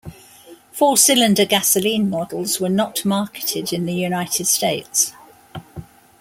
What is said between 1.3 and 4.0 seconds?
gasoline models were not marketed in the